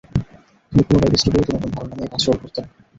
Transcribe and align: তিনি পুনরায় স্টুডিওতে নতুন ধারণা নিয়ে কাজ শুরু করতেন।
তিনি 0.71 0.83
পুনরায় 0.87 1.19
স্টুডিওতে 1.21 1.51
নতুন 1.53 1.71
ধারণা 1.75 1.95
নিয়ে 1.97 2.11
কাজ 2.11 2.21
শুরু 2.23 2.37
করতেন। 2.41 2.65